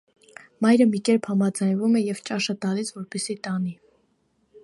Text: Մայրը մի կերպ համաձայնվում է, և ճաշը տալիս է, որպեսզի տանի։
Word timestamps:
Մայրը 0.65 0.87
մի 0.93 1.01
կերպ 1.09 1.29
համաձայնվում 1.33 1.99
է, 1.99 2.01
և 2.03 2.23
ճաշը 2.31 2.57
տալիս 2.67 2.91
է, 2.93 2.93
որպեսզի 3.01 3.39
տանի։ 3.49 3.77